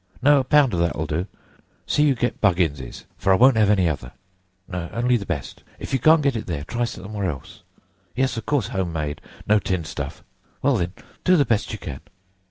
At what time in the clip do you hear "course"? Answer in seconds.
8.47-8.69